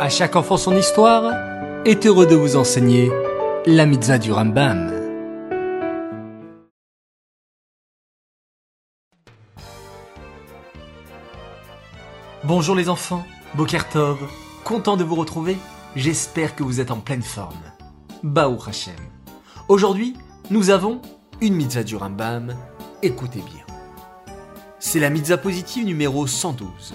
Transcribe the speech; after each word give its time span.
À 0.00 0.08
chaque 0.10 0.36
enfant 0.36 0.56
son 0.56 0.76
histoire 0.76 1.32
est 1.84 2.06
heureux 2.06 2.26
de 2.26 2.36
vous 2.36 2.54
enseigner 2.54 3.10
la 3.66 3.84
mitzvah 3.84 4.18
du 4.18 4.30
Rambam. 4.30 4.92
Bonjour 12.44 12.76
les 12.76 12.88
enfants, 12.88 13.26
Bokertov, 13.54 14.18
content 14.62 14.96
de 14.96 15.02
vous 15.02 15.16
retrouver, 15.16 15.56
j'espère 15.96 16.54
que 16.54 16.62
vous 16.62 16.80
êtes 16.80 16.92
en 16.92 17.00
pleine 17.00 17.22
forme. 17.22 17.58
Baou 18.22 18.56
Hashem. 18.68 18.94
Aujourd'hui, 19.68 20.14
nous 20.50 20.70
avons 20.70 21.02
une 21.40 21.56
mitzvah 21.56 21.82
du 21.82 21.96
Rambam, 21.96 22.54
écoutez 23.02 23.40
bien. 23.40 23.64
C'est 24.78 25.00
la 25.00 25.10
mitzvah 25.10 25.38
positive 25.38 25.84
numéro 25.84 26.28
112. 26.28 26.94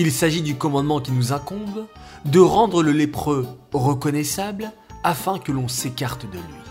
Il 0.00 0.12
s'agit 0.12 0.42
du 0.42 0.54
commandement 0.54 1.00
qui 1.00 1.10
nous 1.10 1.32
incombe 1.32 1.88
de 2.24 2.38
rendre 2.38 2.84
le 2.84 2.92
lépreux 2.92 3.48
reconnaissable 3.72 4.70
afin 5.02 5.40
que 5.40 5.50
l'on 5.50 5.66
s'écarte 5.66 6.24
de 6.24 6.38
lui. 6.38 6.62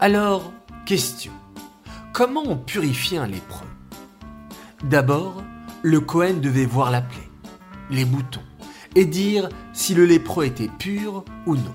Alors, 0.00 0.50
question. 0.86 1.32
Comment 2.14 2.42
on 2.46 2.56
purifie 2.56 3.18
un 3.18 3.26
lépreux? 3.26 3.68
D'abord, 4.84 5.42
le 5.82 6.00
Cohen 6.00 6.38
devait 6.40 6.64
voir 6.64 6.90
la 6.90 7.02
plaie, 7.02 7.28
les 7.90 8.06
boutons, 8.06 8.40
et 8.94 9.04
dire 9.04 9.50
si 9.74 9.94
le 9.94 10.06
lépreux 10.06 10.46
était 10.46 10.70
pur 10.78 11.26
ou 11.44 11.56
non. 11.56 11.74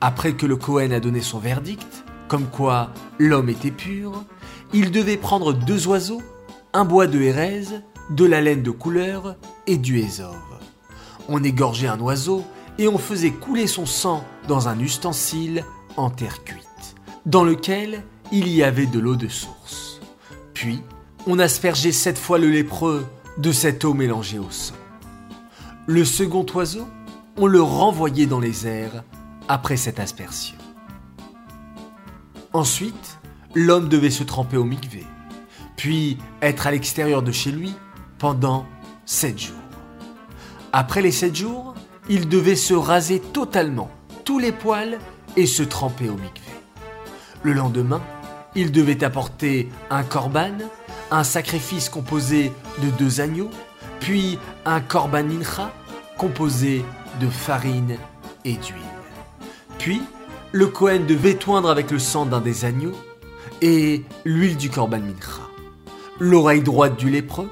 Après 0.00 0.32
que 0.32 0.46
le 0.46 0.56
Cohen 0.56 0.92
a 0.92 1.00
donné 1.00 1.20
son 1.20 1.38
verdict, 1.38 2.04
comme 2.26 2.46
quoi 2.46 2.88
l'homme 3.18 3.50
était 3.50 3.70
pur, 3.70 4.24
il 4.72 4.90
devait 4.90 5.18
prendre 5.18 5.52
deux 5.52 5.88
oiseaux, 5.88 6.22
un 6.72 6.86
bois 6.86 7.06
de 7.06 7.20
hérèse, 7.20 7.82
de 8.10 8.24
la 8.24 8.40
laine 8.40 8.62
de 8.62 8.70
couleur 8.70 9.36
et 9.66 9.76
du 9.76 9.98
hésove. 9.98 10.36
On 11.28 11.42
égorgeait 11.42 11.88
un 11.88 12.00
oiseau 12.00 12.44
et 12.78 12.88
on 12.88 12.98
faisait 12.98 13.30
couler 13.30 13.66
son 13.66 13.86
sang 13.86 14.24
dans 14.48 14.68
un 14.68 14.78
ustensile 14.78 15.64
en 15.96 16.10
terre 16.10 16.44
cuite, 16.44 16.96
dans 17.26 17.44
lequel 17.44 18.04
il 18.32 18.48
y 18.48 18.62
avait 18.62 18.86
de 18.86 18.98
l'eau 18.98 19.16
de 19.16 19.28
source. 19.28 20.00
Puis, 20.54 20.82
on 21.26 21.38
aspergeait 21.38 21.92
sept 21.92 22.18
fois 22.18 22.38
le 22.38 22.48
lépreux 22.48 23.06
de 23.38 23.52
cette 23.52 23.84
eau 23.84 23.94
mélangée 23.94 24.38
au 24.38 24.50
sang. 24.50 24.74
Le 25.86 26.04
second 26.04 26.46
oiseau, 26.54 26.86
on 27.36 27.46
le 27.46 27.62
renvoyait 27.62 28.26
dans 28.26 28.40
les 28.40 28.66
airs 28.66 29.04
après 29.48 29.76
cette 29.76 30.00
aspersion. 30.00 30.56
Ensuite, 32.52 33.18
l'homme 33.54 33.88
devait 33.88 34.10
se 34.10 34.22
tremper 34.22 34.56
au 34.56 34.64
mikvé, 34.64 35.06
puis 35.76 36.18
être 36.42 36.66
à 36.66 36.70
l'extérieur 36.70 37.22
de 37.22 37.32
chez 37.32 37.50
lui 37.50 37.74
pendant 38.22 38.66
sept 39.04 39.36
jours. 39.36 39.56
Après 40.72 41.02
les 41.02 41.10
sept 41.10 41.34
jours, 41.34 41.74
il 42.08 42.28
devait 42.28 42.54
se 42.54 42.72
raser 42.72 43.18
totalement, 43.18 43.90
tous 44.24 44.38
les 44.38 44.52
poils, 44.52 45.00
et 45.36 45.44
se 45.44 45.64
tremper 45.64 46.08
au 46.08 46.14
mikvé. 46.14 46.52
Le 47.42 47.52
lendemain, 47.52 48.00
il 48.54 48.70
devait 48.70 49.02
apporter 49.02 49.68
un 49.90 50.04
korban, 50.04 50.52
un 51.10 51.24
sacrifice 51.24 51.88
composé 51.88 52.52
de 52.80 52.90
deux 52.90 53.20
agneaux, 53.20 53.50
puis 53.98 54.38
un 54.66 54.80
korban 54.80 55.24
mincha 55.24 55.72
composé 56.16 56.84
de 57.20 57.28
farine 57.28 57.96
et 58.44 58.52
d'huile. 58.52 59.00
Puis, 59.78 60.00
le 60.52 60.68
Kohen 60.68 61.06
devait 61.06 61.34
toindre 61.34 61.70
avec 61.70 61.90
le 61.90 61.98
sang 61.98 62.24
d'un 62.26 62.40
des 62.40 62.64
agneaux 62.64 62.96
et 63.62 64.04
l'huile 64.24 64.56
du 64.56 64.70
korban 64.70 65.00
mincha, 65.00 65.42
l'oreille 66.20 66.62
droite 66.62 66.96
du 66.96 67.10
lépreux, 67.10 67.50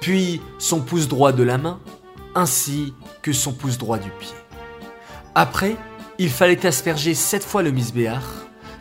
puis 0.00 0.40
son 0.58 0.80
pouce 0.80 1.08
droit 1.08 1.32
de 1.32 1.42
la 1.42 1.58
main, 1.58 1.80
ainsi 2.34 2.94
que 3.22 3.32
son 3.32 3.52
pouce 3.52 3.78
droit 3.78 3.98
du 3.98 4.10
pied. 4.10 4.34
Après, 5.34 5.76
il 6.18 6.30
fallait 6.30 6.66
asperger 6.66 7.14
sept 7.14 7.44
fois 7.44 7.62
le 7.62 7.70
misbéach, 7.70 8.22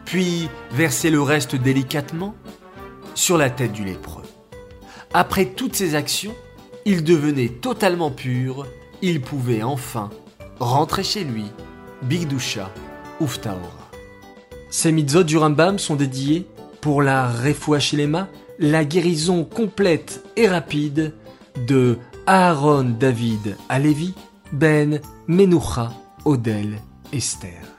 puis 0.06 0.50
verser 0.72 1.10
le 1.10 1.22
reste 1.22 1.56
délicatement 1.56 2.36
sur 3.16 3.38
la 3.38 3.50
tête 3.50 3.72
du 3.72 3.84
lépreux. 3.84 4.24
Après 5.14 5.46
toutes 5.46 5.76
ces 5.76 5.96
actions, 5.96 6.36
il 6.86 7.04
devenait 7.04 7.50
totalement 7.50 8.12
pur, 8.12 8.66
il 9.02 9.22
pouvait 9.22 9.64
enfin 9.64 10.10
rentrer 10.60 11.04
chez 11.04 11.24
lui, 11.24 11.46
Bigdusha, 12.04 12.72
Uftaora. 13.22 13.92
Ces 14.70 14.92
mitzvot 14.92 15.24
du 15.24 15.38
Rambam 15.38 15.80
sont 15.80 15.96
dédiés 15.96 16.46
pour 16.82 17.02
la 17.02 17.28
refoua 17.28 17.80
la 18.60 18.84
guérison 18.84 19.46
complète 19.46 20.22
et 20.36 20.48
rapide 20.48 21.14
de 21.68 21.98
Aaron 22.28 22.96
David 23.00 23.56
Alevi, 23.70 24.14
Ben 24.52 25.00
Menucha 25.28 25.94
Odel 26.26 26.80
Esther. 27.14 27.79